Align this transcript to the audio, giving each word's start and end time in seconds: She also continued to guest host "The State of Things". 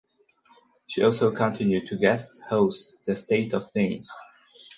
She 0.87 1.03
also 1.03 1.29
continued 1.29 1.85
to 1.89 1.95
guest 1.95 2.41
host 2.49 3.05
"The 3.05 3.15
State 3.15 3.53
of 3.53 3.69
Things". 3.71 4.09